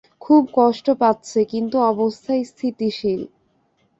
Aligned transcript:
খুব 0.21 0.41
কষ্ট 0.53 0.87
পাচ্ছে 1.01 1.39
কিন্তু 1.51 1.77
অবস্থা 1.91 2.31
স্থিতিশীল। 2.43 3.21